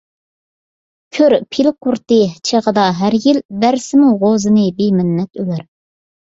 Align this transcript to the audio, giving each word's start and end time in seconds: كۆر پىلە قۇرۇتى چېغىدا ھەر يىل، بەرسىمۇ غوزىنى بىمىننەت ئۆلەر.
كۆر 1.17 1.35
پىلە 1.55 1.73
قۇرۇتى 1.87 2.17
چېغىدا 2.51 2.87
ھەر 3.03 3.19
يىل، 3.27 3.43
بەرسىمۇ 3.67 4.11
غوزىنى 4.25 4.67
بىمىننەت 4.83 5.41
ئۆلەر. 5.45 5.67